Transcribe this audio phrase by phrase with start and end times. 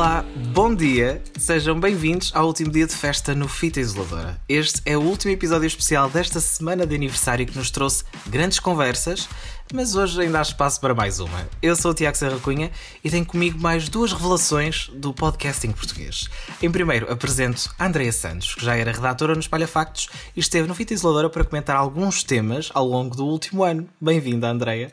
[0.00, 0.24] Olá,
[0.54, 4.40] bom dia, sejam bem-vindos ao último dia de festa no Fita Isoladora.
[4.48, 9.28] Este é o último episódio especial desta semana de aniversário que nos trouxe grandes conversas,
[9.74, 11.46] mas hoje ainda há espaço para mais uma.
[11.60, 12.70] Eu sou o Tiago Serra Cunha
[13.04, 16.30] e tenho comigo mais duas revelações do podcasting português.
[16.62, 20.66] Em primeiro, apresento a Andrea Santos, que já era redatora no Espalha Factos e esteve
[20.66, 23.86] no Fita Isoladora para comentar alguns temas ao longo do último ano.
[24.00, 24.90] Bem-vinda, Andrea.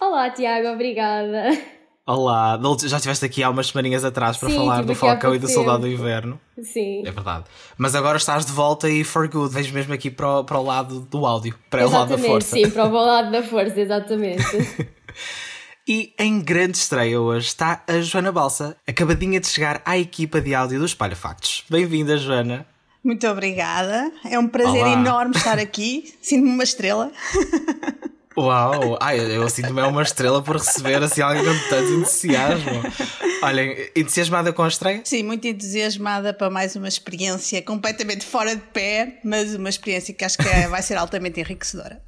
[0.00, 1.56] Olá, Tiago, obrigada.
[2.12, 5.48] Olá, já estiveste aqui há umas semaninhas atrás para Sim, falar do Falcão e do
[5.48, 5.86] Soldado do.
[5.86, 6.40] Inverno.
[6.60, 7.02] Sim.
[7.06, 7.44] É verdade.
[7.78, 9.54] Mas agora estás de volta e for good.
[9.54, 12.26] Vejo mesmo aqui para o, para o lado do áudio, para o lado da exatamente,
[12.32, 12.56] força.
[12.56, 14.42] sim, para o bom lado da força, exatamente.
[15.88, 20.54] E em grande estreia hoje está a Joana Balsa, acabadinha de chegar à equipa de
[20.54, 21.64] áudio do Espalha Factos.
[21.68, 22.64] Bem-vinda, Joana.
[23.02, 24.12] Muito obrigada.
[24.24, 24.92] É um prazer Olá.
[24.92, 26.14] enorme estar aqui.
[26.22, 27.10] Sinto-me uma estrela.
[28.36, 28.96] Uau!
[29.00, 32.82] Ai, eu sinto-me uma estrela por receber assim alguém com tanto entusiasmo.
[33.42, 35.02] Olhem, entusiasmada com a estreia?
[35.04, 40.24] Sim, muito entusiasmada para mais uma experiência completamente fora de pé, mas uma experiência que
[40.24, 42.00] acho que é- vai ser altamente enriquecedora.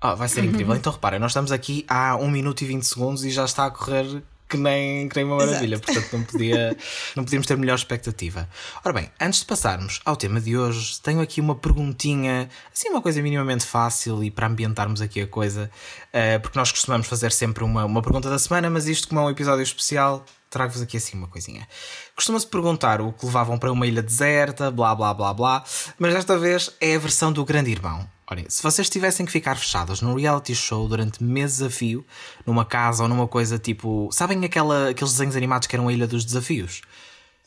[0.00, 0.74] Ah, vai ser incrível.
[0.74, 3.70] Então reparem, nós estamos aqui há 1 minuto e 20 segundos e já está a
[3.70, 4.20] correr
[4.52, 5.78] que nem, que nem uma maravilha.
[5.78, 6.76] Portanto, não, podia,
[7.16, 8.46] não podíamos ter melhor expectativa.
[8.84, 13.00] Ora bem, antes de passarmos ao tema de hoje, tenho aqui uma perguntinha, assim, uma
[13.00, 15.70] coisa minimamente fácil e para ambientarmos aqui a coisa,
[16.12, 19.24] eh, porque nós costumamos fazer sempre uma, uma pergunta da semana, mas isto, como é
[19.24, 21.66] um episódio especial, trago-vos aqui assim uma coisinha.
[22.14, 25.64] Costuma-se perguntar o que levavam para uma ilha deserta, blá blá blá blá,
[25.98, 28.06] mas desta vez é a versão do Grande Irmão.
[28.32, 32.02] Olhem, se vocês tivessem que ficar fechados num reality show durante meses a fio,
[32.46, 34.08] numa casa ou numa coisa tipo.
[34.10, 36.80] Sabem aquela, aqueles desenhos animados que eram a Ilha dos Desafios?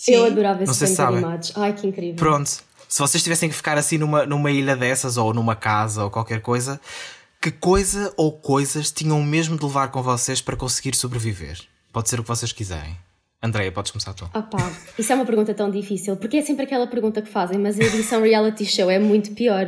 [0.08, 1.54] Eu adorava esses desenhos animados.
[1.56, 2.16] Ai, que incrível.
[2.16, 2.64] Pronto.
[2.88, 6.40] Se vocês tivessem que ficar assim numa, numa ilha dessas ou numa casa ou qualquer
[6.40, 6.80] coisa,
[7.42, 11.62] que coisa ou coisas tinham mesmo de levar com vocês para conseguir sobreviver?
[11.92, 12.96] Pode ser o que vocês quiserem.
[13.42, 14.30] Andréia, podes começar tu.
[14.34, 17.60] Ah pá, isso é uma pergunta tão difícil, porque é sempre aquela pergunta que fazem,
[17.60, 19.66] mas a edição reality show é muito pior,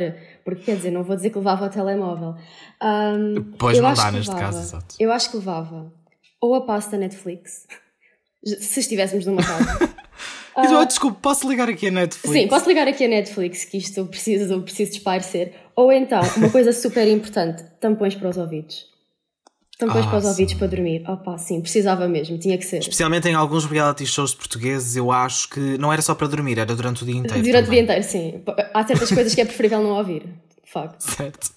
[0.56, 2.34] porque quer dizer, não vou dizer que levava o telemóvel.
[2.80, 4.94] Ahm, Pois não dá neste levava- caso, exato.
[4.98, 5.92] Eu acho que levava
[6.40, 7.66] ou a pasta Netflix,
[8.60, 9.90] se estivéssemos numa casa.
[10.60, 10.84] Ah.
[10.84, 12.32] Desculpe, posso ligar aqui a Netflix?
[12.36, 15.54] Sim, posso ligar aqui a Netflix, que isto eu preciso, eu preciso de espairecer.
[15.76, 18.86] Ou então, uma coisa super importante, tampões para os ouvidos.
[19.78, 20.30] Tampões Ah, para os sim.
[20.30, 21.04] ouvidos para dormir.
[21.08, 22.78] Opa, sim, precisava mesmo, tinha que ser.
[22.80, 26.74] Especialmente em alguns reality shows portugueses, eu acho que não era só para dormir, era
[26.74, 27.40] durante o dia inteiro.
[27.42, 27.84] Durante o também.
[27.86, 28.42] dia inteiro, sim.
[28.74, 30.22] Há certas coisas que é preferível não ouvir,
[30.64, 31.00] de facto.
[31.08, 31.50] Certo.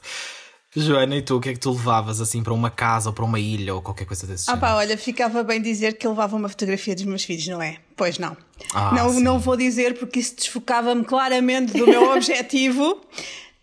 [0.73, 3.25] Joana, e tu, o que é que tu levavas assim para uma casa ou para
[3.25, 4.61] uma ilha ou qualquer coisa desse Ah género?
[4.61, 7.75] pá, olha, ficava bem dizer que levava uma fotografia dos meus filhos, não é?
[7.97, 8.37] Pois não.
[8.73, 9.21] Ah, não, sim.
[9.21, 13.01] não vou dizer porque isso desfocava-me claramente do meu objetivo.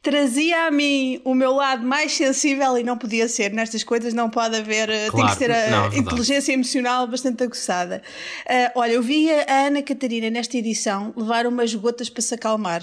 [0.01, 3.53] Trazia a mim o meu lado mais sensível e não podia ser.
[3.53, 4.89] Nestas coisas não pode haver.
[4.89, 8.01] eh, tem Claro, que ter a não, é inteligência emocional bastante aguçada.
[8.49, 12.83] Ah, olha, eu vi a Ana Catarina nesta edição levar umas gotas para se acalmar.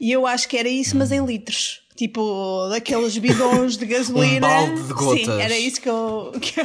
[0.00, 1.82] E eu acho que era isso, mas em litros.
[1.96, 4.46] Tipo, daqueles bidões de gasolina.
[4.46, 5.24] Um balde de gotas.
[5.26, 6.64] Sim, era isso que eu, que eu,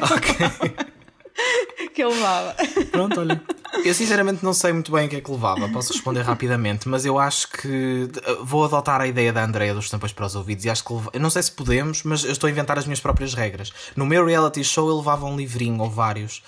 [1.93, 2.55] que eu levava.
[2.91, 3.41] Pronto, olha.
[3.83, 7.05] Eu sinceramente não sei muito bem o que é que levava, posso responder rapidamente, mas
[7.05, 10.65] eu acho que uh, vou adotar a ideia da Andrea dos tampões para os ouvidos
[10.65, 12.99] e acho que eu não sei se podemos, mas eu estou a inventar as minhas
[12.99, 13.71] próprias regras.
[13.95, 16.41] No meu reality show eu levava um livrinho ou vários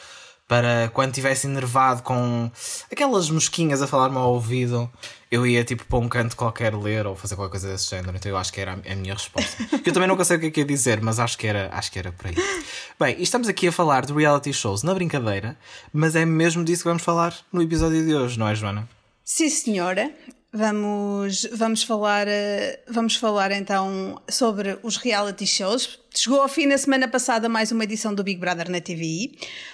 [0.52, 2.52] para quando estivesse enervado com
[2.92, 4.92] aquelas mosquinhas a falar-me ao ouvido,
[5.32, 8.18] eu ia tipo para um canto qualquer ler ou fazer qualquer coisa desse género.
[8.18, 9.64] Então eu acho que era a minha resposta.
[9.86, 11.90] Eu também nunca sei o que é que ia dizer, mas acho que era, acho
[11.90, 12.36] que era por aí.
[13.00, 15.58] Bem, e estamos aqui a falar de reality shows na brincadeira,
[15.94, 18.90] mas é mesmo disso que vamos falar no episódio de hoje, não é, Joana?
[19.24, 20.12] Sim, senhora.
[20.52, 26.01] Vamos, vamos, falar, eh, vamos falar então sobre os reality shows.
[26.14, 29.32] Chegou ao fim na semana passada mais uma edição do Big Brother na TVI.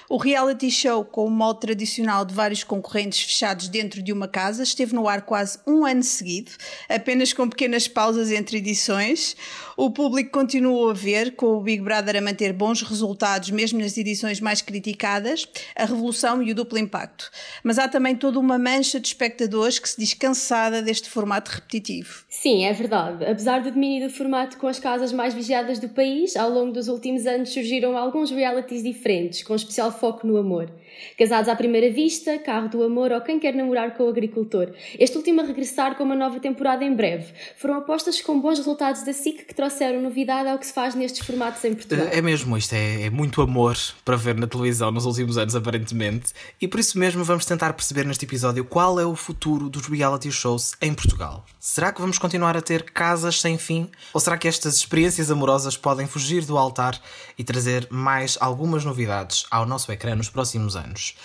[0.07, 4.61] O reality show, com o molde tradicional de vários concorrentes fechados dentro de uma casa,
[4.61, 6.51] esteve no ar quase um ano seguido,
[6.87, 9.35] apenas com pequenas pausas entre edições.
[9.75, 13.97] O público continuou a ver, com o Big Brother a manter bons resultados, mesmo nas
[13.97, 17.31] edições mais criticadas, a revolução e o duplo impacto.
[17.63, 22.23] Mas há também toda uma mancha de espectadores que se diz cansada deste formato repetitivo.
[22.29, 23.25] Sim, é verdade.
[23.25, 26.87] Apesar do domínio do formato com as casas mais vigiadas do país, ao longo dos
[26.87, 30.71] últimos anos surgiram alguns realities diferentes, com especial foco no amor.
[31.17, 34.71] Casados à primeira vista, Carro do Amor ou Quem Quer Namorar com o Agricultor.
[34.97, 37.33] Este último a regressar com uma nova temporada em breve.
[37.57, 41.25] Foram apostas com bons resultados da SIC que trouxeram novidade ao que se faz nestes
[41.25, 42.07] formatos em Portugal.
[42.11, 46.33] É mesmo, isto é, é muito amor para ver na televisão nos últimos anos, aparentemente.
[46.59, 50.31] E por isso mesmo vamos tentar perceber neste episódio qual é o futuro dos reality
[50.31, 51.45] shows em Portugal.
[51.59, 53.89] Será que vamos continuar a ter casas sem fim?
[54.13, 56.07] Ou será que estas experiências amorosas podem
[56.45, 56.99] do altar
[57.37, 61.15] e trazer mais algumas novidades ao nosso ecrã nos próximos anos?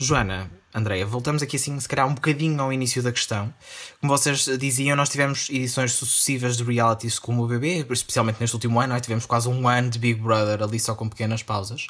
[0.00, 3.52] Joana, Andreia, voltamos aqui assim, se calhar um bocadinho ao início da questão.
[4.00, 8.78] Como vocês diziam, nós tivemos edições sucessivas de realities como o bebê, especialmente neste último
[8.78, 11.88] ano, nós tivemos quase um ano de Big Brother ali só com pequenas pausas.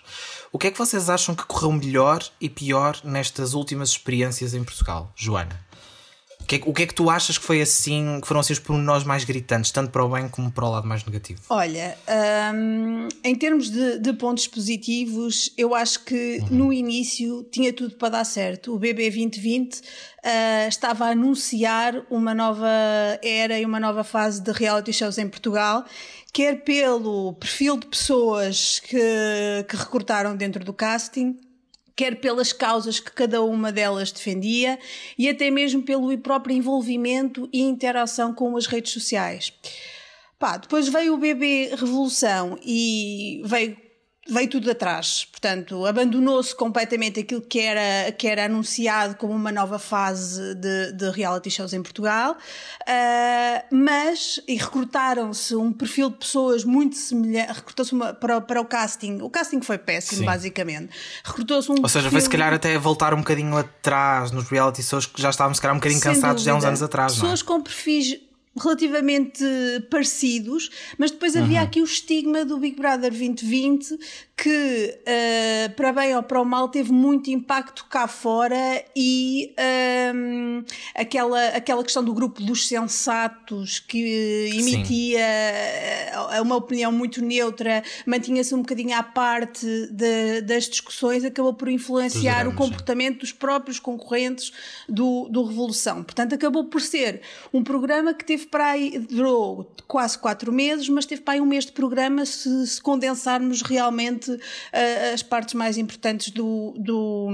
[0.51, 4.65] O que é que vocês acham que correu melhor e pior nestas últimas experiências em
[4.65, 5.68] Portugal, Joana?
[6.49, 8.59] Que é, o que é que tu achas que foi assim, que foram assim os
[8.59, 11.43] pormenores mais gritantes, tanto para o bem como para o lado mais negativo?
[11.51, 11.97] Olha,
[12.55, 16.57] um, em termos de, de, pontos positivos, eu acho que uhum.
[16.57, 18.75] no início tinha tudo para dar certo.
[18.75, 19.81] O BB 2020 uh,
[20.69, 22.67] estava a anunciar uma nova
[23.23, 25.85] era e uma nova fase de reality shows em Portugal
[26.33, 31.37] quer pelo perfil de pessoas que, que recrutaram dentro do casting,
[31.99, 34.79] quer pelas causas que cada uma delas defendia
[35.19, 39.53] e até mesmo pelo próprio envolvimento e interação com as redes sociais.
[40.39, 43.77] Pá, depois veio o bebê Revolução e veio
[44.29, 45.27] veio tudo atrás.
[45.31, 51.11] Portanto, abandonou-se completamente aquilo que era, que era anunciado como uma nova fase de, de
[51.11, 57.97] reality shows em Portugal, uh, mas e recrutaram-se um perfil de pessoas muito semelhante, recrutou-se
[58.21, 59.21] para, para o casting.
[59.23, 60.25] O casting foi péssimo, Sim.
[60.25, 60.91] basicamente.
[61.25, 65.07] Recrutou-se um Ou seja, foi se calhar até voltar um bocadinho atrás nos reality shows
[65.07, 66.45] que já estávamos se calhar um bocadinho cansados dúvida.
[66.45, 67.15] de há uns anos atrás.
[67.15, 67.45] Pessoas é?
[67.45, 68.28] com perfis
[68.59, 69.45] relativamente
[69.91, 71.65] parecidos, mas depois havia uhum.
[71.65, 73.99] aqui o estigma do Big Brother 2020
[74.39, 79.53] que, uh, para bem ou para o mal, teve muito impacto cá fora e
[80.15, 80.65] um, ehm,
[80.95, 85.25] aquela, aquela questão do grupo dos sensatos que emitia Sim.
[85.25, 91.69] Eh, uma opinião muito neutra, mantinha-se um bocadinho à parte de, das discussões, acabou por
[91.69, 94.53] influenciar o comportamento dos próprios concorrentes
[94.89, 96.05] do, do Revolução.
[96.05, 97.23] Portanto, acabou por ser
[97.53, 101.47] um programa que teve para aí, durou quase quatro meses, mas teve para aí um
[101.47, 107.31] mês de programa se, se condensarmos realmente uh, as partes mais importantes do, do,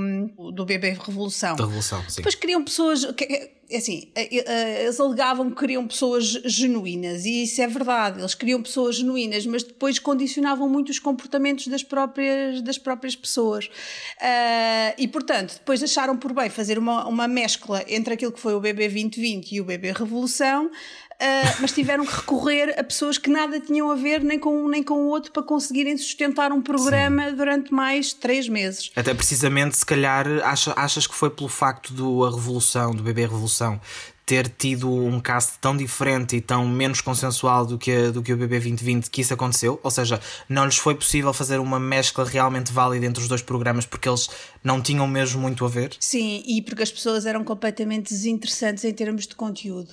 [0.53, 1.57] do bebê Revolução.
[1.57, 2.17] Da Revolução, sim.
[2.17, 3.05] Depois queriam pessoas.
[3.13, 3.25] Que,
[3.71, 8.35] é assim, eh, eh, eles alegavam que queriam pessoas genuínas, e isso é verdade, eles
[8.35, 13.67] queriam pessoas genuínas, mas depois condicionavam muito os comportamentos das próprias, das próprias pessoas.
[13.67, 18.55] Uh, e, portanto, depois acharam por bem fazer uma, uma mescla entre aquilo que foi
[18.55, 20.71] o BB 2020 e o BB Revolução,
[21.15, 24.69] Uh, mas tiveram que recorrer a pessoas que nada tinham a ver nem com um
[24.69, 27.37] nem com o outro para conseguirem sustentar um programa Sim.
[27.37, 28.91] durante mais três meses.
[28.97, 33.23] Até precisamente, se calhar, acha, achas que foi pelo facto do a Revolução, do bebê
[33.23, 33.81] Revolução,
[34.27, 38.37] ter tido um cast tão diferente e tão menos consensual do que, do que o
[38.37, 39.79] BB 2020 que isso aconteceu?
[39.83, 43.85] Ou seja, não lhes foi possível fazer uma mescla realmente válida entre os dois programas
[43.85, 44.29] porque eles
[44.63, 45.95] não tinham mesmo muito a ver?
[46.01, 49.93] Sim, e porque as pessoas eram completamente desinteressantes em termos de conteúdo.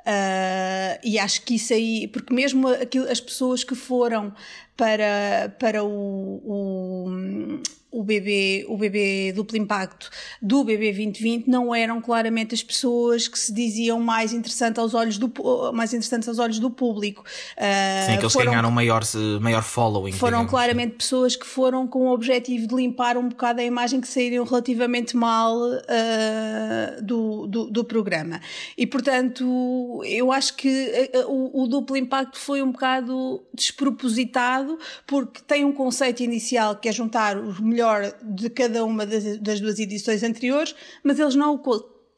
[0.00, 4.32] Uh, e acho que isso aí, porque mesmo aquilo, as pessoas que foram
[4.80, 7.60] para, para o, o
[7.90, 10.10] o bebê, o bebê duplo impacto
[10.40, 15.18] do bebê 2020 não eram claramente as pessoas que se diziam mais interessantes aos olhos
[15.18, 15.32] do,
[15.72, 17.24] mais interessantes aos olhos do público.
[17.56, 19.02] Uh, Sim, que eles foram, ganharam maior,
[19.40, 20.12] maior following.
[20.12, 20.50] Foram digamos.
[20.50, 24.44] claramente pessoas que foram com o objetivo de limpar um bocado a imagem que saíram
[24.44, 28.40] relativamente mal uh, do, do, do, programa.
[28.78, 34.69] E portanto, eu acho que uh, o, o duplo impacto foi um bocado despropositado
[35.06, 39.60] porque tem um conceito inicial que é juntar melhores melhor de cada uma das, das
[39.60, 41.58] duas edições anteriores, mas eles não o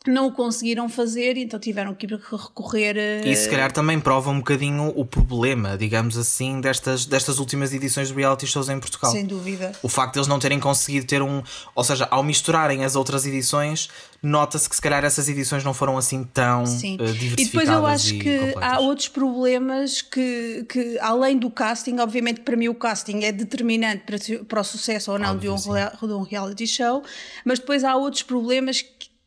[0.06, 3.26] não o conseguiram fazer, então tiveram que recorrer a...
[3.26, 8.08] E se calhar também prova um bocadinho o problema, digamos assim, destas, destas últimas edições
[8.08, 9.12] de reality shows em Portugal.
[9.12, 9.72] Sem dúvida.
[9.82, 11.42] O facto de eles não terem conseguido ter um.
[11.74, 13.88] Ou seja, ao misturarem as outras edições,
[14.22, 16.94] nota-se que se calhar essas edições não foram assim tão Sim.
[16.94, 17.38] Uh, diversificadas.
[17.38, 18.62] E depois eu acho que completas.
[18.62, 24.04] há outros problemas que, que, além do casting, obviamente para mim o casting é determinante
[24.06, 27.02] para, para o sucesso ou não de um, de um reality show,
[27.44, 28.80] mas depois há outros problemas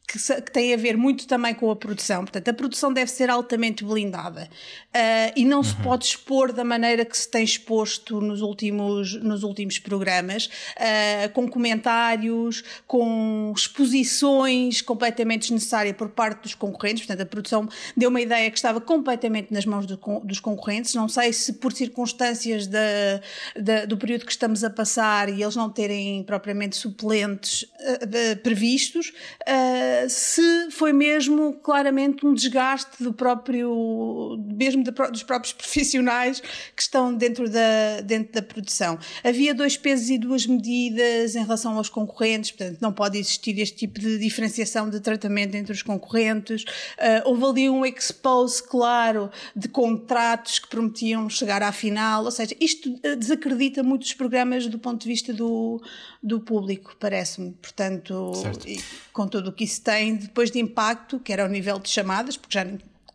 [0.07, 2.21] que que, tem a ver muito também com a produção.
[2.21, 4.49] Portanto, a produção deve ser altamente blindada
[4.95, 5.63] uh, e não uhum.
[5.63, 11.29] se pode expor da maneira que se tem exposto nos últimos, nos últimos programas, uh,
[11.33, 17.05] com comentários, com exposições completamente desnecessárias por parte dos concorrentes.
[17.05, 20.93] Portanto, a produção deu uma ideia que estava completamente nas mãos do, dos concorrentes.
[20.93, 22.79] Não sei se por circunstâncias da,
[23.59, 29.11] da, do período que estamos a passar e eles não terem propriamente suplentes uh, previstos
[30.03, 36.41] uh, se foi mesmo claramente um desgaste do próprio, mesmo de, dos próprios profissionais
[36.75, 38.97] que estão dentro da, dentro da produção.
[39.23, 43.77] Havia dois pesos e duas medidas em relação aos concorrentes, portanto, não pode existir este
[43.77, 46.63] tipo de diferenciação de tratamento entre os concorrentes.
[46.63, 52.55] Uh, houve ali um expose claro de contratos que prometiam chegar à final, ou seja,
[52.59, 55.81] isto desacredita muitos programas do ponto de vista do,
[56.21, 57.51] do público, parece-me.
[57.61, 58.31] Portanto,
[58.65, 58.79] e,
[59.13, 62.35] com tudo o que isso tem depois de impacto, que era ao nível de chamadas,
[62.35, 62.65] porque já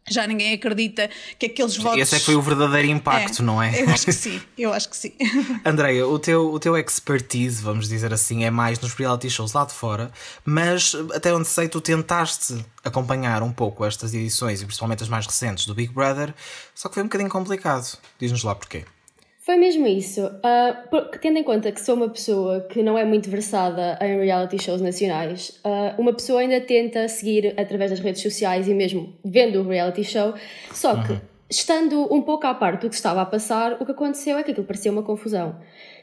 [0.08, 1.08] já ninguém acredita
[1.38, 2.00] que aqueles votos.
[2.00, 3.80] Esse é que foi o verdadeiro impacto, é, não é?
[3.80, 5.12] Eu acho que sim, eu acho que sim.
[5.64, 9.64] Andreia, o teu, o teu expertise, vamos dizer assim, é mais nos reality shows lá
[9.64, 10.10] de fora,
[10.44, 15.26] mas até onde sei, tu tentaste acompanhar um pouco estas edições e principalmente as mais
[15.26, 16.34] recentes do Big Brother,
[16.74, 17.96] só que foi um bocadinho complicado.
[18.18, 18.84] Diz-nos lá porquê.
[19.50, 20.24] Foi mesmo isso.
[20.26, 24.62] Uh, tendo em conta que sou uma pessoa que não é muito versada em reality
[24.62, 29.58] shows nacionais, uh, uma pessoa ainda tenta seguir através das redes sociais e mesmo vendo
[29.60, 30.34] o reality show,
[30.70, 31.20] só que, uhum.
[31.50, 34.52] estando um pouco à parte do que estava a passar, o que aconteceu é que
[34.52, 35.56] aquilo parecia uma confusão.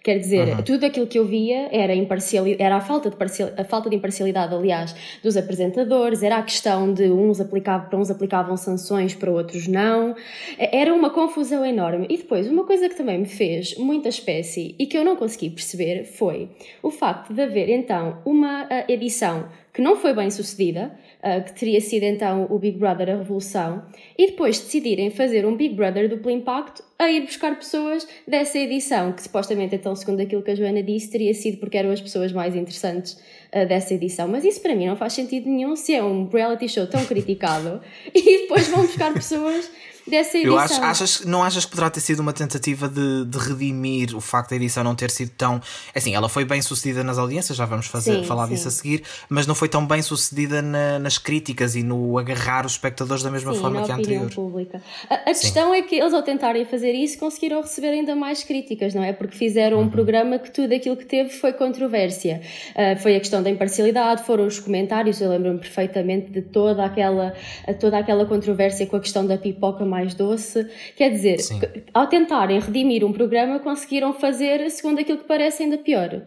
[0.04, 0.64] Quer dizer, uhum.
[0.64, 1.94] tudo aquilo que eu via era,
[2.60, 3.18] era a, falta de
[3.58, 8.10] a falta de imparcialidade, aliás, dos apresentadores, era a questão de uns aplicavam, para uns
[8.10, 10.16] aplicavam sanções, para outros não.
[10.58, 12.08] Era uma confusão enorme.
[12.10, 15.50] E depois, uma coisa que também me fez muita espécie e que eu não consegui
[15.50, 16.50] perceber foi
[16.82, 19.46] o facto de haver então uma edição
[19.78, 23.84] que não foi bem sucedida, uh, que teria sido então o Big Brother a Revolução,
[24.18, 29.12] e depois decidirem fazer um Big Brother duplo impacto a ir buscar pessoas dessa edição,
[29.14, 32.32] que supostamente, então, segundo aquilo que a Joana disse, teria sido porque eram as pessoas
[32.32, 33.14] mais interessantes
[33.54, 34.28] uh, dessa edição.
[34.28, 37.82] Mas isso para mim não faz sentido nenhum se é um reality show tão criticado
[38.14, 39.70] e depois vão buscar pessoas
[40.08, 40.54] dessa edição.
[40.54, 44.22] Eu acho, achas, não achas que poderá ter sido uma tentativa de, de redimir o
[44.22, 45.62] facto da edição não ter sido tão.
[45.94, 48.54] É assim, ela foi bem sucedida nas audiências, já vamos fazer, sim, falar sim.
[48.54, 52.66] disso a seguir, mas não foi tão bem sucedida na, nas críticas e no agarrar
[52.66, 54.34] os espectadores da mesma sim, forma que a anterior.
[54.34, 54.82] Pública.
[55.10, 58.94] A, a questão é que eles, ao tentarem fazer isso, conseguiram receber ainda mais críticas,
[58.94, 59.14] não é?
[59.14, 59.86] Porque fizeram uhum.
[59.86, 62.42] um programa que tudo aquilo que teve foi controvérsia.
[62.72, 67.34] Uh, foi a questão da imparcialidade, foram os comentários, eu lembro-me perfeitamente de toda aquela,
[67.80, 70.68] toda aquela controvérsia com a questão da pipoca mais doce.
[70.96, 71.60] Quer dizer, Sim.
[71.94, 76.22] ao tentarem redimir um programa, conseguiram fazer, segundo aquilo que parece, ainda pior.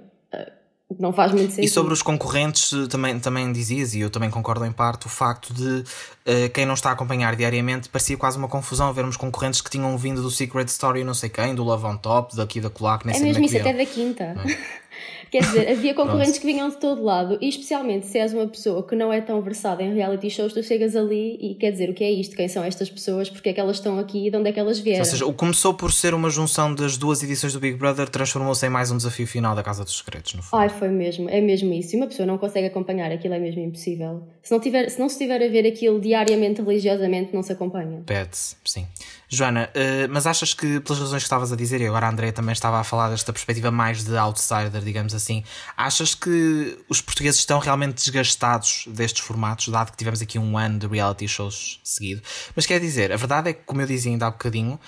[0.98, 1.64] Não faz muito sentido.
[1.64, 5.54] E sobre os concorrentes, também, também dizias, e eu também concordo em parte, o facto
[5.54, 9.70] de uh, quem não está a acompanhar diariamente parecia quase uma confusão vermos concorrentes que
[9.70, 13.06] tinham vindo do Secret Story, não sei quem, do Love on Top, daqui da Colac,
[13.06, 14.24] nem é sei mesmo isso, até da quinta.
[14.24, 14.80] É?
[15.30, 18.82] Quer dizer, havia concorrentes que vinham de todo lado, e especialmente se és uma pessoa
[18.82, 21.94] que não é tão versada em reality shows, tu chegas ali e quer dizer, o
[21.94, 22.34] que é isto?
[22.34, 23.30] Quem são estas pessoas?
[23.30, 25.00] Porque é que elas estão aqui e de onde é que elas vieram?
[25.00, 28.70] Ou seja, começou por ser uma junção das duas edições do Big Brother, transformou-se em
[28.70, 30.60] mais um desafio final da Casa dos Segredos, no fundo.
[30.60, 31.94] Ai, foi mesmo, é mesmo isso.
[31.94, 34.22] E uma pessoa não consegue acompanhar aquilo, é mesmo impossível.
[34.42, 38.02] Se não, tiver, se não se estiver a ver aquilo diariamente, religiosamente, não se acompanha.
[38.04, 38.86] Pede-se, sim.
[39.32, 42.32] Joana, uh, mas achas que, pelas razões que estavas a dizer, e agora a Andrea
[42.32, 45.44] também estava a falar desta perspectiva mais de outsider, digamos assim,
[45.76, 50.80] achas que os portugueses estão realmente desgastados destes formatos, dado que tivemos aqui um ano
[50.80, 52.20] de reality shows seguido?
[52.56, 54.80] Mas quer dizer, a verdade é que, como eu dizia ainda há bocadinho,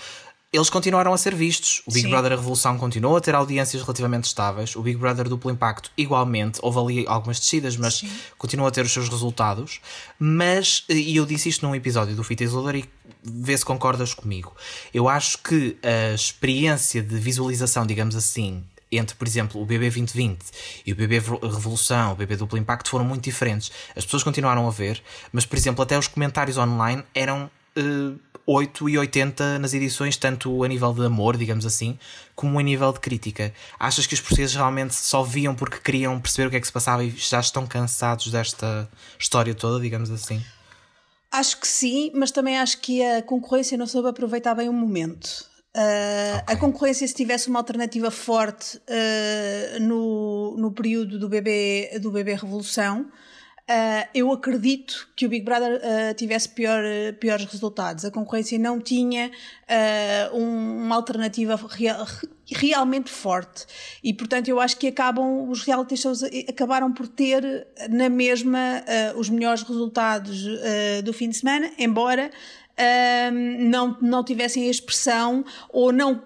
[0.53, 1.83] eles continuaram a ser vistos.
[1.87, 2.11] O Big Sim.
[2.11, 4.77] Brother a Revolução continuou a ter audiências relativamente estáveis.
[4.77, 8.11] O Big Brother Duplo Impacto, igualmente, houve ali algumas descidas, mas Sim.
[8.37, 9.81] continua a ter os seus resultados.
[10.19, 12.85] Mas, e eu disse isto num episódio do Fita Isolador e
[13.25, 14.55] vê se concordas comigo.
[14.93, 20.39] Eu acho que a experiência de visualização, digamos assim, entre, por exemplo, o BB 2020
[20.85, 23.73] e o BB Revolução, o BB Duplo Impacto foram muito diferentes.
[23.97, 27.51] As pessoas continuaram a ver, mas, por exemplo, até os comentários online eram.
[27.75, 31.99] Uh, 8 e 80 nas edições, tanto a nível de amor, digamos assim,
[32.35, 33.53] como a nível de crítica.
[33.79, 36.73] Achas que os portugueses realmente só viam porque queriam perceber o que é que se
[36.73, 40.43] passava e já estão cansados desta história toda, digamos assim?
[41.31, 45.51] Acho que sim, mas também acho que a concorrência não soube aproveitar bem o momento.
[45.75, 46.55] Uh, okay.
[46.55, 52.35] A concorrência, se tivesse uma alternativa forte uh, no, no período do bebê, do bebê
[52.35, 53.07] Revolução,
[53.71, 58.05] Uh, eu acredito que o Big Brother uh, tivesse pior, uh, piores resultados.
[58.05, 59.31] A concorrência não tinha
[60.35, 62.05] um, uma alternativa real,
[62.47, 63.65] realmente forte.
[64.03, 68.85] E, portanto, eu acho que acabam, os reality shows acabaram por ter na mesma
[69.17, 70.45] os melhores resultados
[71.03, 72.31] do fim de semana, embora
[73.59, 76.23] não, não tivessem a expressão ou não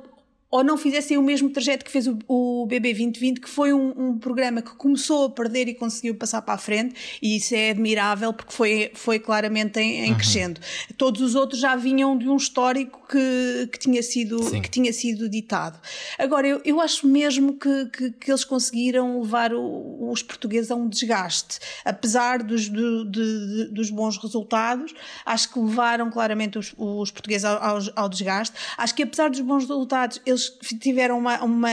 [0.50, 3.92] ou não fizessem o mesmo trajeto que fez o, o BB 2020, que foi um,
[3.96, 7.70] um, programa que começou a perder e conseguiu passar para a frente, e isso é
[7.70, 10.16] admirável porque foi, foi claramente em, em uhum.
[10.16, 10.60] crescendo.
[10.96, 15.28] Todos os outros já vinham de um histórico que, que, tinha, sido, que tinha sido
[15.28, 15.80] ditado.
[16.18, 20.76] Agora, eu, eu acho mesmo que, que, que eles conseguiram levar o, os portugueses a
[20.76, 26.72] um desgaste, apesar dos, do, de, de, dos bons resultados, acho que levaram claramente os,
[26.76, 28.56] os portugueses ao, ao, ao desgaste.
[28.76, 30.35] Acho que apesar dos bons resultados, eles
[30.80, 31.68] tiveram uma, uma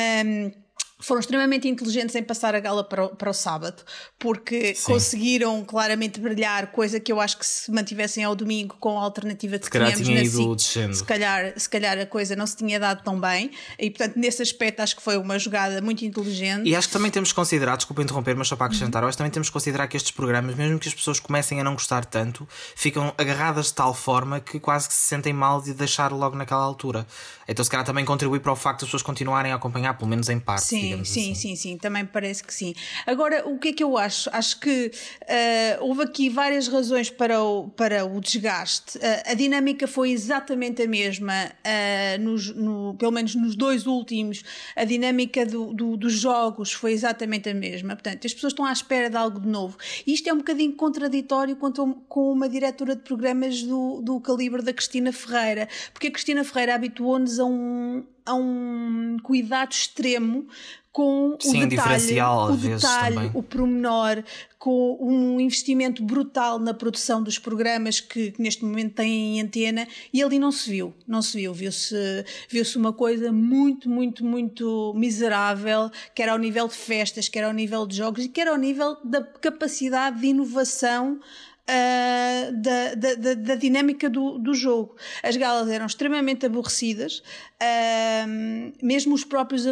[1.03, 3.83] foram extremamente inteligentes em passar a gala para o, para o sábado,
[4.17, 4.93] porque Sim.
[4.93, 9.59] conseguiram claramente brilhar, coisa que eu acho que se mantivessem ao domingo com a alternativa
[9.59, 13.03] que se tínhamos tinha SIC, se calhar, se calhar a coisa não se tinha dado
[13.03, 16.67] tão bem, e portanto nesse aspecto acho que foi uma jogada muito inteligente.
[16.67, 19.09] E acho que também temos que considerar, desculpa interromper, mas só para acrescentar, uhum.
[19.09, 21.63] acho que também temos que considerar que estes programas, mesmo que as pessoas comecem a
[21.63, 25.73] não gostar tanto, ficam agarradas de tal forma que quase que se sentem mal de
[25.73, 27.05] deixar logo naquela altura.
[27.45, 30.09] Então se calhar também contribui para o facto de as pessoas continuarem a acompanhar, pelo
[30.09, 30.63] menos em parte.
[30.63, 31.35] Sim, sim, assim.
[31.35, 32.73] sim, sim, também parece que sim.
[33.05, 34.29] Agora, o que é que eu acho?
[34.31, 34.91] Acho que
[35.23, 38.97] uh, houve aqui várias razões para o, para o desgaste.
[38.97, 44.43] Uh, a dinâmica foi exatamente a mesma, uh, nos, no, pelo menos nos dois últimos,
[44.75, 47.95] a dinâmica do, do, dos jogos foi exatamente a mesma.
[47.95, 49.77] Portanto, as pessoas estão à espera de algo de novo.
[50.05, 54.61] E isto é um bocadinho contraditório quanto, com uma diretora de programas do, do calibre
[54.61, 60.47] da Cristina Ferreira, porque a Cristina Ferreira habituou-nos a um, a um cuidado extremo
[60.93, 64.23] com Sim, o detalhe, o, detalhe o pormenor,
[64.59, 69.87] com um investimento brutal na produção dos programas que, que, neste momento têm em antena
[70.13, 74.93] e ali não se viu, não se viu, viu-se viu uma coisa muito, muito, muito
[74.95, 78.95] miserável, quer ao nível de festas, quer ao nível de jogos e quer ao nível
[79.03, 81.19] da capacidade de inovação
[81.63, 84.97] Uh, da, da, da, dinâmica do, do jogo.
[85.23, 87.23] As galas eram extremamente aborrecidas,
[87.61, 89.65] uh, mesmo os próprios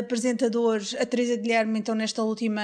[0.00, 2.62] apresentadores, a Teresa Guilherme, então nesta última.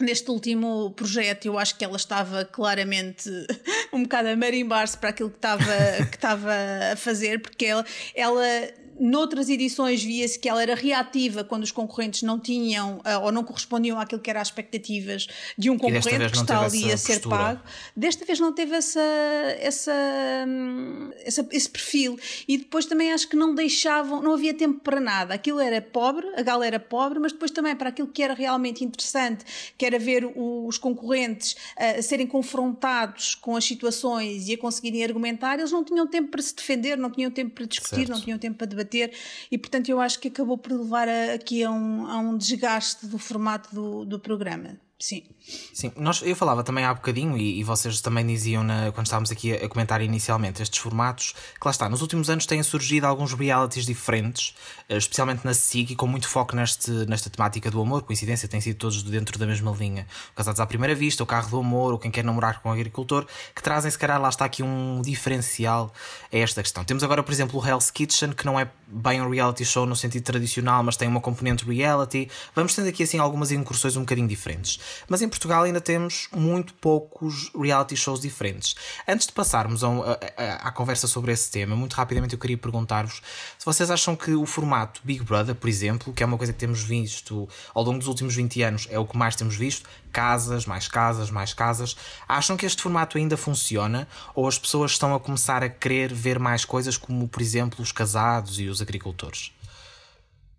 [0.00, 3.30] Neste último projeto, eu acho que ela estava claramente
[3.92, 5.64] um bocado a marimbar-se para aquilo que estava,
[6.10, 6.52] que estava
[6.92, 8.44] a fazer, porque ela, ela
[8.98, 13.42] noutras edições via-se que ela era reativa quando os concorrentes não tinham uh, ou não
[13.42, 15.26] correspondiam àquilo que eram as expectativas
[15.58, 17.36] de um concorrente que está ali a ser postura.
[17.36, 17.60] pago.
[17.96, 19.00] Desta vez não teve essa,
[19.58, 19.92] essa,
[21.24, 22.18] essa, esse perfil.
[22.46, 25.34] E depois também acho que não deixavam, não havia tempo para nada.
[25.34, 28.84] Aquilo era pobre, a gala era pobre, mas depois também para aquilo que era realmente
[28.84, 29.44] interessante,
[29.76, 35.58] que era ver os concorrentes a serem confrontados com as situações e a conseguirem argumentar,
[35.58, 38.10] eles não tinham tempo para se defender, não tinham tempo para discutir, certo.
[38.10, 39.12] não tinham tempo para debater debater
[39.50, 43.06] e portanto eu acho que acabou por levar a, aqui a um, a um desgaste
[43.06, 44.78] do formato do, do programa.
[45.06, 45.22] Sim.
[45.74, 49.30] Sim, nós, eu falava também há bocadinho, e, e vocês também diziam na, quando estávamos
[49.30, 53.06] aqui a, a, comentar inicialmente estes formatos, que lá está, nos últimos anos têm surgido
[53.06, 54.54] alguns realities diferentes,
[54.88, 58.00] eh, especialmente na SIG, com muito foco neste, nesta temática do amor.
[58.04, 60.06] Coincidência, têm sido todos dentro da mesma linha.
[60.34, 63.26] Casados à primeira vista, o carro do amor, ou quem quer namorar com um agricultor,
[63.54, 65.92] que trazem, se calhar, lá está aqui um diferencial
[66.32, 66.82] a esta questão.
[66.82, 69.94] Temos agora, por exemplo, o Hell's Kitchen, que não é bem um reality show no
[69.94, 72.30] sentido tradicional, mas tem uma componente reality.
[72.54, 74.80] Vamos tendo aqui assim algumas incursões um bocadinho diferentes.
[75.08, 78.74] Mas em Portugal ainda temos muito poucos reality shows diferentes.
[79.06, 83.22] Antes de passarmos a, a, a, conversa sobre esse tema, muito rapidamente eu queria perguntar-vos
[83.58, 86.58] se vocês acham que o formato Big Brother, por exemplo, que é uma coisa que
[86.58, 90.66] temos visto ao longo dos últimos 20 anos, é o que mais temos visto, casas,
[90.66, 91.96] mais casas, mais casas,
[92.28, 96.38] acham que este formato ainda funciona ou as pessoas estão a começar a querer ver
[96.38, 99.52] mais coisas como, por exemplo, os casados e os agricultores?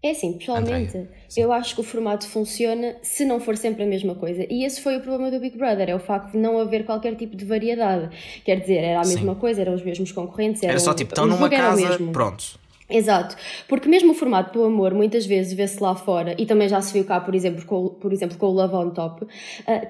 [0.05, 4.13] É assim, pessoalmente, eu acho que o formato funciona se não for sempre a mesma
[4.13, 4.45] coisa.
[4.47, 7.15] E esse foi o problema do Big Brother, é o facto de não haver qualquer
[7.15, 8.15] tipo de variedade.
[8.43, 9.39] Quer dizer, era a mesma Sim.
[9.39, 10.61] coisa, eram os mesmos concorrentes.
[10.61, 12.59] Era, era só tipo, estão numa casa, pronto.
[12.87, 13.35] Exato,
[13.67, 16.93] porque mesmo o formato do amor muitas vezes vê-se lá fora e também já se
[16.93, 19.29] viu cá, por exemplo, com, por exemplo, com o Love on Top, uh,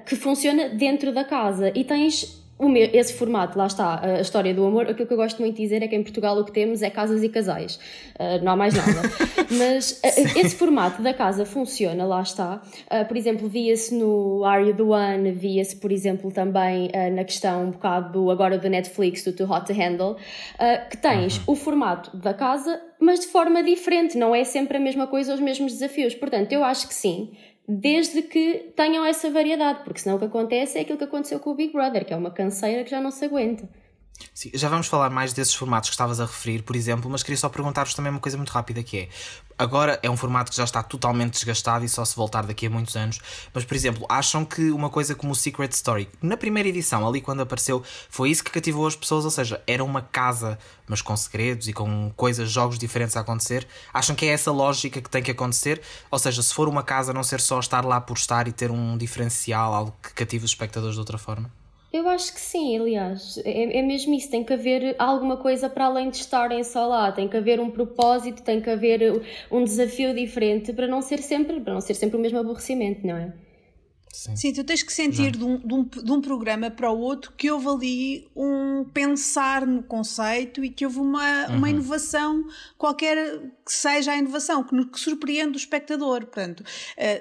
[0.06, 2.41] que funciona dentro da casa e tens
[2.94, 5.84] esse formato, lá está, a história do amor, aquilo que eu gosto muito de dizer
[5.84, 7.78] é que em Portugal o que temos é casas e casais,
[8.18, 9.02] uh, não há mais nada.
[9.52, 12.62] Mas uh, esse formato da casa funciona, lá está.
[12.89, 17.65] Uh, por exemplo, via-se no Are You the One, via-se, por exemplo, também na questão
[17.65, 20.15] um bocado do, agora do Netflix, do Too Hot to Handle,
[20.89, 21.44] que tens uhum.
[21.48, 25.39] o formato da casa, mas de forma diferente, não é sempre a mesma coisa, os
[25.39, 26.15] mesmos desafios.
[26.15, 27.32] Portanto, eu acho que sim,
[27.67, 31.51] desde que tenham essa variedade, porque senão o que acontece é aquilo que aconteceu com
[31.51, 33.67] o Big Brother, que é uma canseira que já não se aguenta.
[34.34, 37.38] Sim, já vamos falar mais desses formatos que estavas a referir, por exemplo, mas queria
[37.38, 39.10] só perguntar-vos também uma coisa muito rápida que é.
[39.58, 42.69] Agora é um formato que já está totalmente desgastado e só se voltar daqui a
[42.69, 43.19] muitos anos.
[43.54, 47.21] Mas, por exemplo, acham que uma coisa como o Secret Story, na primeira edição, ali
[47.21, 49.23] quando apareceu, foi isso que cativou as pessoas?
[49.23, 53.65] Ou seja, era uma casa, mas com segredos e com coisas, jogos diferentes a acontecer?
[53.93, 55.82] Acham que é essa lógica que tem que acontecer?
[56.12, 58.71] Ou seja, se for uma casa, não ser só estar lá por estar e ter
[58.71, 61.49] um diferencial, algo que cative os espectadores de outra forma?
[61.96, 64.30] Eu acho que sim, aliás, é, é mesmo isso.
[64.30, 67.10] Tem que haver alguma coisa para além de estarem só lá.
[67.10, 71.62] Tem que haver um propósito, tem que haver um desafio diferente para não ser sempre,
[71.62, 73.34] para não ser sempre o mesmo aborrecimento, não é?
[74.15, 74.36] Sim.
[74.36, 77.34] Sim, tu tens que sentir de um, de, um, de um, programa para o outro
[77.36, 81.58] que houve ali um pensar no conceito e que houve uma, uhum.
[81.58, 82.45] uma inovação,
[82.78, 86.21] qualquer que seja a inovação, que, que surpreende o espectador.
[86.21, 86.63] Portanto, uh,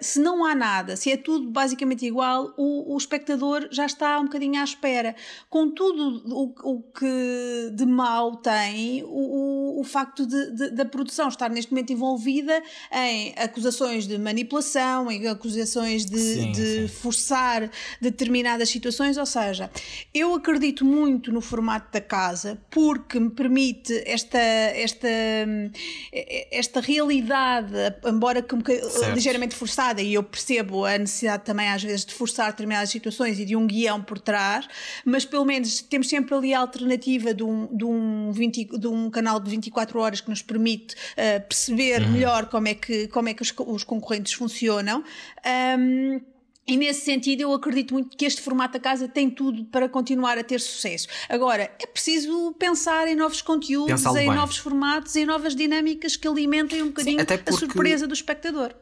[0.00, 4.24] se não há nada, se é tudo basicamente igual, o, o espectador já está um
[4.24, 5.16] bocadinho à espera.
[5.50, 11.28] Com tudo o, o que de mal tem o, o facto de, de, da produção
[11.28, 16.83] estar neste momento envolvida em acusações de manipulação, em acusações de, sim, de sim.
[16.88, 17.70] Forçar
[18.00, 19.70] determinadas situações, ou seja,
[20.12, 25.08] eu acredito muito no formato da casa porque me permite esta, esta,
[26.50, 27.72] esta realidade,
[28.04, 28.62] embora que um
[29.14, 33.44] ligeiramente forçada, e eu percebo a necessidade também às vezes de forçar determinadas situações e
[33.44, 34.66] de um guião por trás,
[35.04, 39.10] mas pelo menos temos sempre ali a alternativa de um, de um, 20, de um
[39.10, 42.12] canal de 24 horas que nos permite uh, perceber uhum.
[42.12, 45.04] melhor como é que, como é que os, os concorrentes funcionam.
[45.78, 46.33] Um,
[46.66, 50.38] e nesse sentido, eu acredito muito que este formato da casa tem tudo para continuar
[50.38, 51.08] a ter sucesso.
[51.28, 54.26] Agora, é preciso pensar em novos conteúdos, em bem.
[54.26, 57.50] novos formatos, em novas dinâmicas que alimentem um bocadinho Sim, porque...
[57.50, 58.74] a surpresa do espectador.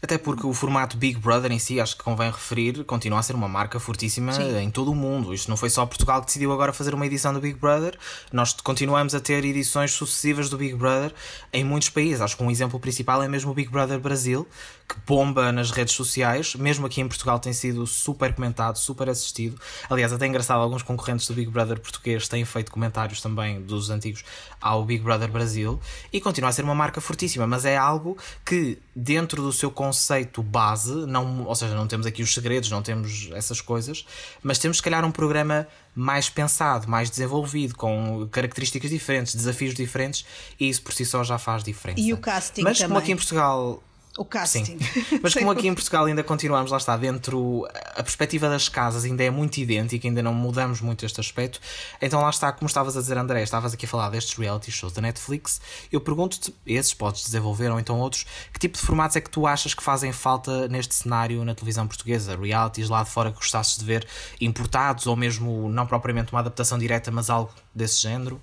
[0.00, 3.34] Até porque o formato Big Brother em si, acho que convém referir, continua a ser
[3.34, 4.56] uma marca fortíssima Sim.
[4.58, 5.34] em todo o mundo.
[5.34, 7.98] Isto não foi só Portugal que decidiu agora fazer uma edição do Big Brother,
[8.32, 11.12] nós continuamos a ter edições sucessivas do Big Brother
[11.52, 12.20] em muitos países.
[12.20, 14.46] Acho que um exemplo principal é mesmo o Big Brother Brasil,
[14.88, 19.60] que bomba nas redes sociais, mesmo aqui em Portugal tem sido super comentado, super assistido.
[19.90, 24.24] Aliás, até engraçado, alguns concorrentes do Big Brother português têm feito comentários também dos antigos
[24.60, 25.78] ao Big Brother Brasil
[26.10, 30.42] e continua a ser uma marca fortíssima, mas é algo que dentro do seu conceito
[30.42, 34.06] base, não, ou seja, não temos aqui os segredos, não temos essas coisas,
[34.42, 40.24] mas temos se calhar um programa mais pensado, mais desenvolvido, com características diferentes, desafios diferentes,
[40.58, 42.00] e isso por si só já faz diferença.
[42.00, 42.88] E o casting Mas também.
[42.88, 43.82] como aqui em Portugal
[44.18, 44.64] o casting.
[44.64, 44.78] Sim.
[45.22, 49.22] Mas como aqui em Portugal ainda continuamos, lá está, dentro, a perspectiva das casas ainda
[49.22, 51.60] é muito idêntica, ainda não mudamos muito este aspecto.
[52.02, 54.92] Então lá está, como estavas a dizer, André, estavas aqui a falar destes reality shows
[54.92, 55.60] da Netflix.
[55.90, 59.46] Eu pergunto-te, esses podes desenvolver ou então outros, que tipo de formatos é que tu
[59.46, 62.36] achas que fazem falta neste cenário na televisão portuguesa?
[62.36, 64.06] Realities lá de fora que gostasses de ver
[64.40, 68.40] importados ou mesmo não propriamente uma adaptação direta, mas algo desse género?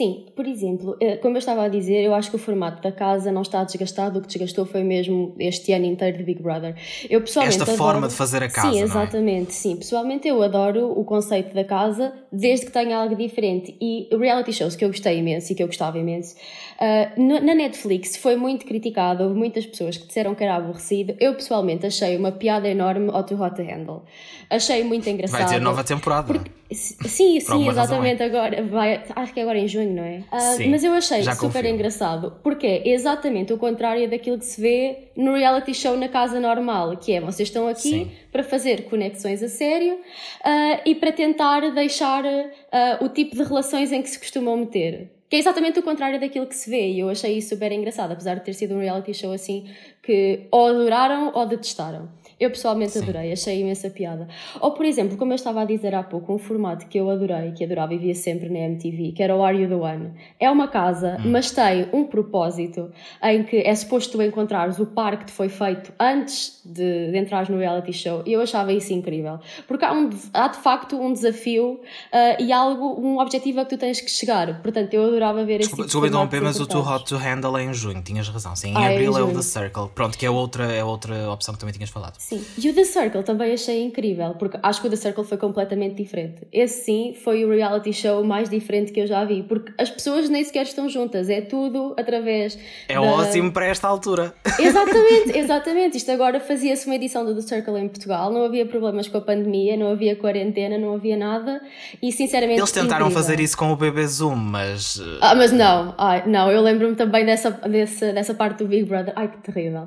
[0.00, 2.90] Sim, por exemplo, eh, como eu estava a dizer, eu acho que o formato da
[2.90, 6.74] casa não está desgastado, o que desgastou foi mesmo este ano inteiro de Big Brother.
[7.10, 7.76] Eu pessoalmente Esta adoro...
[7.76, 8.70] forma de fazer a casa.
[8.70, 8.82] Sim, é?
[8.82, 9.52] exatamente, é?
[9.52, 9.76] sim.
[9.76, 13.76] Pessoalmente eu adoro o conceito da casa, desde que tenha algo diferente.
[13.78, 16.34] E reality shows que eu gostei imenso e que eu gostava imenso.
[16.80, 21.14] Uh, na Netflix foi muito criticado, houve muitas pessoas que disseram que era aborrecido.
[21.20, 24.04] Eu pessoalmente achei uma piada enorme ao Too Hot to Handle.
[24.48, 25.42] Achei muito engraçado.
[25.42, 26.26] Vai ter nova temporada.
[26.26, 28.62] Porque, sim, sim, exatamente agora.
[28.62, 30.22] Vai, acho que é agora em junho, não é?
[30.32, 31.66] Uh, sim, mas eu achei super confio.
[31.66, 36.38] engraçado porque é exatamente o contrário daquilo que se vê no reality show na casa
[36.38, 38.10] normal, que é vocês estão aqui sim.
[38.30, 43.92] para fazer conexões a sério uh, e para tentar deixar uh, o tipo de relações
[43.92, 45.10] em que se costumam meter.
[45.28, 48.10] Que é exatamente o contrário daquilo que se vê, e eu achei isso super engraçado,
[48.10, 49.64] apesar de ter sido um reality show assim
[50.02, 52.08] que ou adoraram ou detestaram.
[52.40, 53.02] Eu pessoalmente Sim.
[53.02, 54.26] adorei, achei imensa piada.
[54.58, 57.52] Ou, por exemplo, como eu estava a dizer há pouco, um formato que eu adorei,
[57.52, 60.12] que adorava e via sempre na MTV, que era o Are You The One.
[60.40, 61.30] É uma casa, hum.
[61.30, 62.90] mas tem um propósito
[63.22, 67.18] em que é suposto tu encontrares o par que te foi feito antes de, de
[67.18, 68.22] entrares no reality show.
[68.24, 69.38] E eu achava isso incrível.
[69.68, 73.76] Porque há, um, há de facto um desafio uh, e algo, um objetivo a que
[73.76, 74.62] tu tens que chegar.
[74.62, 77.64] Portanto, eu adorava ver esse tipo Desculpa interromper, mas o Too Hot to Handle é
[77.64, 78.56] em junho, tinhas razão.
[78.56, 79.88] Sim, em ah, abril é, é o The Circle.
[79.94, 82.16] Pronto, que é outra, é outra opção que também tinhas falado.
[82.18, 85.38] Sim, e o The Circle também achei incrível, porque acho que o The Circle foi
[85.38, 86.46] completamente diferente.
[86.52, 90.28] Esse sim foi o reality show mais diferente que eu já vi, porque as pessoas
[90.28, 92.58] nem sequer estão juntas, é tudo através.
[92.88, 93.02] É da...
[93.02, 94.34] ótimo para esta altura.
[94.58, 95.96] Exatamente, exatamente.
[95.96, 99.20] Isto agora fazia-se uma edição do The Circle em Portugal, não havia problemas com a
[99.20, 101.60] pandemia, não havia quarentena, não havia nada,
[102.02, 102.60] e sinceramente.
[102.60, 103.22] Eles tentaram incrível.
[103.22, 105.00] fazer isso com o bebê Zoom, mas.
[105.00, 108.84] Eh, ah, mas não, Ai, não, eu lembro-me também dessa, dessa, dessa parte do Big
[108.84, 109.82] Brother, ai que terrível.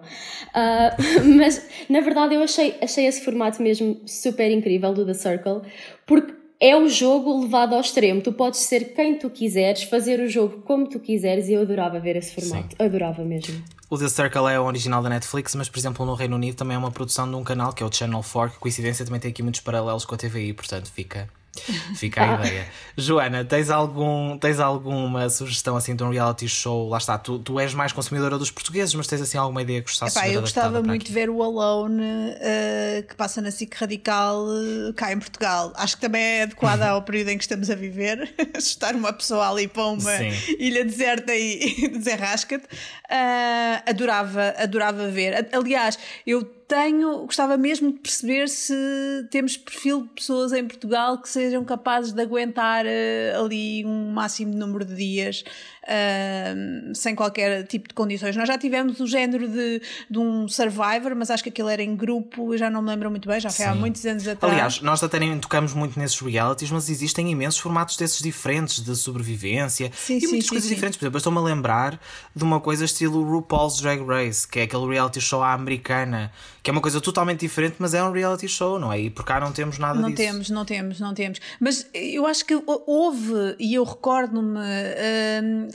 [0.50, 5.62] Uh, mas na verdade eu achei, achei esse formato mesmo super incrível do The Circle,
[6.06, 8.22] porque é o jogo levado ao extremo.
[8.22, 12.00] Tu podes ser quem tu quiseres, fazer o jogo como tu quiseres e eu adorava
[12.00, 12.76] ver esse formato.
[12.78, 12.86] Sim.
[12.86, 13.62] Adorava mesmo.
[13.90, 16.76] O The Circle é o original da Netflix, mas por exemplo no Reino Unido também
[16.76, 19.32] é uma produção de um canal que é o Channel 4, que coincidência também tem
[19.32, 21.28] aqui muitos paralelos com a TVI, portanto fica
[21.96, 22.68] Fica a ideia.
[22.98, 26.90] Joana, tens, algum, tens alguma sugestão assim de um reality show?
[26.90, 29.88] Lá está, tu, tu és mais consumidora dos portugueses, mas tens assim alguma ideia que
[29.88, 33.74] gostasses Epá, de Eu gostava muito de ver o Alone uh, que passa na SIC
[33.76, 35.74] Radical uh, cá em Portugal.
[35.76, 38.34] Acho que também é adequada ao período em que estamos a viver.
[38.56, 40.32] Estar uma pessoa ali para uma Sim.
[40.60, 42.66] ilha deserta e desenrasca-te.
[42.66, 45.48] Uh, adorava, adorava ver.
[45.52, 48.74] Aliás, eu tenho, gostava mesmo de perceber se
[49.32, 54.54] temos perfil de pessoas em Portugal que sejam capazes de aguentar uh, ali um máximo
[54.54, 55.44] número de dias
[55.84, 58.36] uh, sem qualquer tipo de condições.
[58.36, 61.96] Nós já tivemos o género de, de um Survivor, mas acho que aquilo era em
[61.96, 63.72] grupo, já não me lembro muito bem, já foi Sim.
[63.72, 64.54] há muitos anos atrás.
[64.54, 68.96] Aliás, nós até nem tocamos muito nesses realities, mas existem imensos formatos desses diferentes, de
[68.96, 70.98] sobrevivência sim, e sim, muitas sim, coisas diferentes.
[70.98, 72.00] Por exemplo, estou-me a lembrar
[72.36, 76.70] de uma coisa estilo RuPaul's Drag Race, que é aquele reality show à americana, que
[76.70, 79.00] é uma coisa totalmente diferente, mas é um reality show, não é?
[79.00, 80.22] E por cá não temos nada não disso.
[80.22, 81.40] Não temos, não temos, não temos.
[81.60, 84.60] Mas eu acho que houve, e eu recordo-me,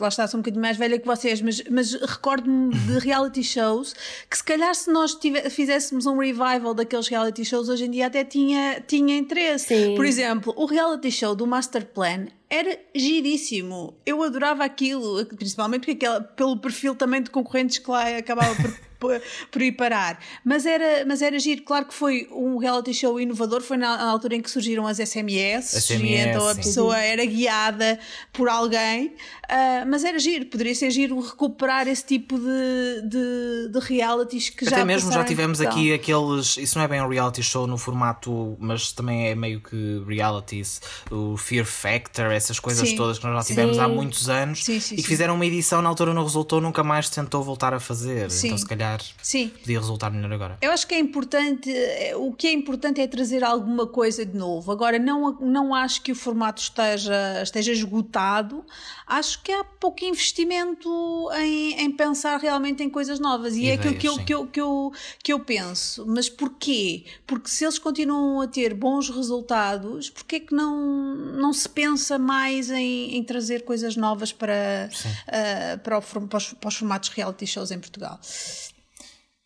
[0.01, 3.95] lá está, sou um bocadinho mais velha que vocês, mas, mas recordo-me de reality shows
[4.29, 8.07] que se calhar se nós tive, fizéssemos um revival daqueles reality shows hoje em dia
[8.07, 9.69] até tinha, tinha interesse.
[9.69, 9.95] Sim.
[9.95, 13.95] Por exemplo, o reality show do Master Plan era giríssimo.
[14.07, 18.88] Eu adorava aquilo, principalmente porque aquela, pelo perfil também de concorrentes que lá acabava por
[18.99, 20.19] por ir parar.
[20.45, 21.63] Mas era, mas era giro.
[21.63, 24.99] Claro que foi um reality show inovador, foi na, na altura em que surgiram as
[24.99, 27.99] SMS, SMS e então a pessoa era guiada
[28.33, 29.15] por alguém.
[29.49, 34.67] Uh, mas era giro, poderia ser giro recuperar esse tipo de, de, de realities que
[34.67, 36.57] Até já mesmo já tivemos aqui aqueles.
[36.59, 40.81] Isso não é bem um reality show no formato, mas também é meio que realities,
[41.11, 42.97] o Fear Factor, essas coisas sim.
[42.97, 43.83] todas que nós já tivemos sim.
[43.83, 47.09] há muitos anos sim, e que fizeram uma edição na altura não resultou, nunca mais
[47.09, 48.29] tentou voltar a fazer.
[48.45, 49.49] Então se calhar calhar Sim.
[49.49, 50.59] podia resultar melhor agora.
[50.61, 54.37] Eu acho que é importante, eh, o que é importante é trazer alguma coisa de
[54.37, 54.73] novo.
[54.73, 58.65] Agora, não, não acho que o formato esteja, esteja esgotado,
[59.07, 60.89] acho que há pouco investimento
[61.37, 63.55] em, em pensar realmente em coisas novas.
[63.55, 64.93] E Ideias, é aquilo que eu, que, eu, que, eu,
[65.25, 66.05] que eu penso.
[66.07, 67.05] Mas porquê?
[67.27, 72.19] Porque se eles continuam a ter bons resultados, porquê é que não, não se pensa
[72.19, 77.09] mais em, em trazer coisas novas para, uh, para, o, para, os, para os formatos
[77.11, 78.19] reality shows em Portugal?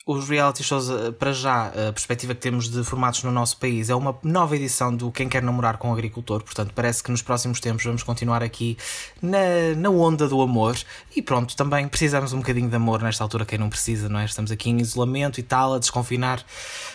[0.04, 3.88] Os reality shows, eh, para já, a perspectiva que temos de formatos no nosso país
[3.88, 6.42] é uma nova edição do Quem Quer Namorar com o Agricultor.
[6.42, 8.76] Portanto, parece que nos próximos tempos vamos continuar aqui
[9.20, 9.38] na,
[9.76, 10.76] na onda do amor.
[11.14, 13.44] E pronto, também precisamos um bocadinho de amor nesta altura.
[13.44, 14.24] Quem não precisa, não é?
[14.24, 16.44] Estamos aqui em isolamento e tal, a desconfinar.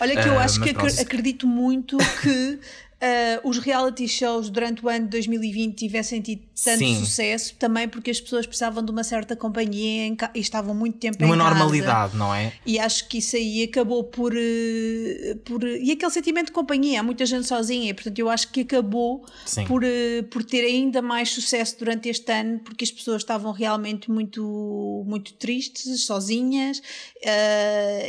[0.00, 1.00] Olha, que eu uh, acho que pronto.
[1.00, 2.60] acredito muito que
[3.02, 6.98] uh, os reality shows durante o ano de 2020 tivessem tido tanto Sim.
[6.98, 11.36] sucesso, também porque as pessoas precisavam de uma certa companhia e estavam muito tempo Numa
[11.36, 11.50] em casa.
[11.50, 12.52] normalidade, não é?
[12.66, 15.62] E acho que isso aí acabou por, uh, por.
[15.64, 19.24] E aquele sentimento de companhia, há muita gente sozinha, portanto eu acho que acabou
[19.66, 24.10] por, uh, por ter ainda mais sucesso durante este ano, porque as pessoas estavam realmente
[24.10, 26.82] muito, muito tristes, sozinhas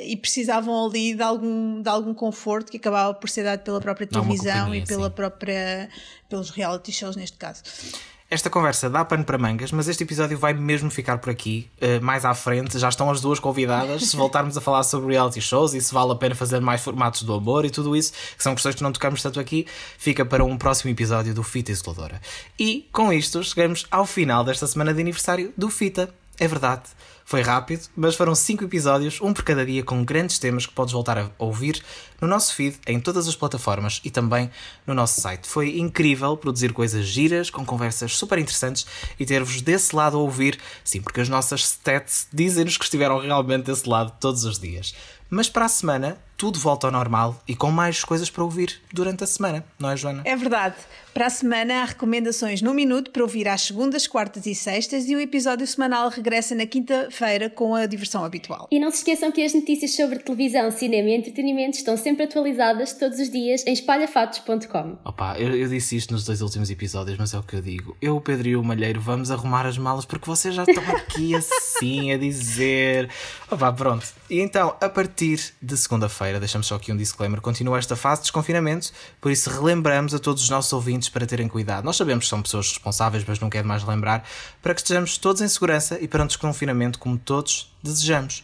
[0.04, 4.08] e precisavam ali de algum, de algum conforto que acabava por ser dado pela própria
[4.08, 5.14] televisão e pela sim.
[5.14, 5.90] própria,
[6.28, 7.64] pelos reality shows neste caso.
[8.32, 11.68] Esta conversa dá pano para mangas, mas este episódio vai mesmo ficar por aqui.
[11.82, 14.06] Uh, mais à frente já estão as duas convidadas.
[14.08, 17.24] Se voltarmos a falar sobre reality shows e se vale a pena fazer mais formatos
[17.24, 19.66] do amor e tudo isso, que são questões que não tocamos tanto aqui,
[19.98, 22.22] fica para um próximo episódio do Fita Isoladora.
[22.60, 26.14] E com isto chegamos ao final desta semana de aniversário do Fita.
[26.40, 26.84] É verdade.
[27.30, 30.94] Foi rápido, mas foram 5 episódios, um por cada dia, com grandes temas que podes
[30.94, 31.80] voltar a ouvir
[32.20, 34.50] no nosso feed, em todas as plataformas e também
[34.88, 35.48] no nosso site.
[35.48, 38.88] Foi incrível produzir coisas giras, com conversas super interessantes
[39.20, 43.66] e ter-vos desse lado a ouvir, sim, porque as nossas stats dizem-nos que estiveram realmente
[43.66, 44.96] desse lado todos os dias.
[45.30, 49.26] Mas para a semana, tudo volta ao normal e com mais coisas para ouvir durante
[49.26, 50.22] a semana, não é, Joana?
[50.24, 50.76] É verdade.
[51.14, 55.16] Para a semana há recomendações no minuto para ouvir às segundas, quartas e sextas e
[55.16, 58.70] o episódio semanal regressa na quinta-feira com a diversão habitual.
[58.72, 62.94] E não se esqueçam que as notícias sobre televisão, cinema e entretenimento estão sempre atualizadas
[62.94, 64.98] todos os dias em espalhafatos.com.
[65.04, 67.98] Opa, eu, eu, disse isto nos dois últimos episódios, mas é o que eu digo.
[68.02, 71.36] Eu, o Pedro e o Malheiro vamos arrumar as malas porque vocês já estão aqui
[71.36, 73.10] assim a dizer.
[73.52, 74.08] Opa, pronto.
[74.30, 78.26] E então, a partir de segunda-feira, deixamos só aqui um disclaimer, continua esta fase de
[78.26, 81.86] desconfinamento, por isso relembramos a todos os nossos ouvintes para terem cuidado.
[81.86, 84.28] Nós sabemos que são pessoas responsáveis, mas não quero mais lembrar,
[84.62, 88.44] para que estejamos todos em segurança e para um desconfinamento como todos desejamos.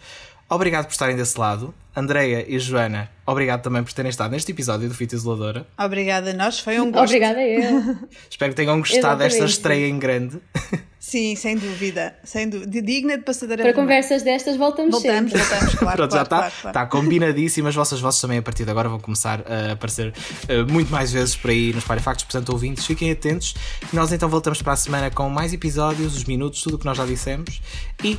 [0.50, 1.74] Obrigado por estarem desse lado.
[1.96, 5.66] Andreia e Joana, obrigado também por terem estado neste episódio do Fita Isoladora.
[5.78, 7.06] Obrigada a nós, foi um gosto.
[7.06, 7.98] Obrigada eu.
[8.30, 10.40] Espero que tenham gostado desta estreia em grande.
[11.08, 12.16] Sim, sem dúvida.
[12.24, 12.82] Sem dúvida.
[12.82, 15.48] Digna de passadeira Para conversas destas voltamos Voltamos, sempre.
[15.48, 15.98] voltamos, claro.
[15.98, 16.74] Pronto, claro, já está claro, claro.
[16.74, 17.68] tá combinadíssimo.
[17.68, 20.12] As vossas vozes também a partir de agora vão começar a aparecer
[20.50, 22.26] uh, muito mais vezes por aí nos Parafactos.
[22.26, 23.54] Portanto, ouvintes, fiquem atentos.
[23.94, 26.98] Nós então voltamos para a semana com mais episódios, os minutos, tudo o que nós
[26.98, 27.62] já dissemos.
[28.04, 28.18] E,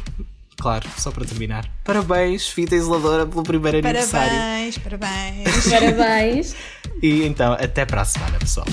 [0.57, 4.31] claro, só para terminar, parabéns, fita isoladora, pelo primeiro aniversário.
[4.31, 5.68] Parabéns, parabéns.
[5.68, 6.57] Parabéns.
[7.03, 8.64] E então, até para a semana, pessoal.